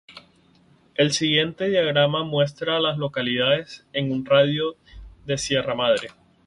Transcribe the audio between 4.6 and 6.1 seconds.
de de Sierra Madre.